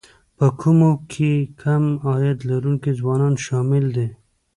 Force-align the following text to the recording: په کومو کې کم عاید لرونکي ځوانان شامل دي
په 0.37 0.47
کومو 0.59 0.91
کې 1.11 1.31
کم 1.61 1.83
عاید 2.07 2.39
لرونکي 2.49 2.91
ځوانان 2.99 3.33
شامل 3.45 3.85
دي 3.95 4.07